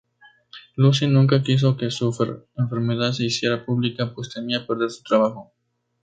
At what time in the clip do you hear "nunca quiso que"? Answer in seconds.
1.05-1.91